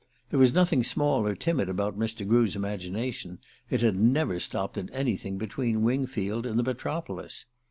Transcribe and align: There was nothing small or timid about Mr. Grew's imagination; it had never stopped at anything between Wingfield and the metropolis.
There 0.31 0.39
was 0.39 0.51
nothing 0.55 0.81
small 0.83 1.27
or 1.27 1.35
timid 1.35 1.69
about 1.69 1.95
Mr. 1.95 2.27
Grew's 2.27 2.55
imagination; 2.55 3.37
it 3.69 3.81
had 3.81 3.95
never 3.99 4.39
stopped 4.39 4.75
at 4.79 4.89
anything 4.93 5.37
between 5.37 5.83
Wingfield 5.83 6.47
and 6.47 6.57
the 6.57 6.63
metropolis. 6.63 7.45